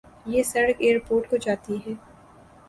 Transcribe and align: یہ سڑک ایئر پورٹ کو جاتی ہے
یہ 0.25 0.43
سڑک 0.43 0.77
ایئر 0.79 0.97
پورٹ 1.07 1.29
کو 1.29 1.37
جاتی 1.37 1.77
ہے 1.85 1.93